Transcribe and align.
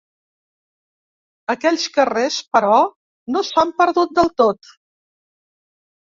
Aquells 1.53 1.83
carrers, 1.97 2.37
però, 2.57 2.79
no 3.35 3.43
s’han 3.49 3.73
perdut 3.83 4.15
del 4.21 4.31
tot. 4.43 4.71